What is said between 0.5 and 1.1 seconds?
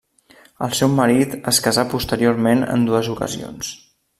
El seu